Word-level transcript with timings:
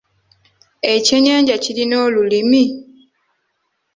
Ekyennyanja 0.93 1.55
kirina 1.63 1.95
olulimi? 2.07 2.63